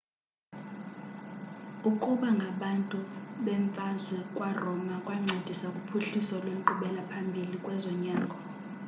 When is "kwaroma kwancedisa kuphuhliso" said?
4.35-6.35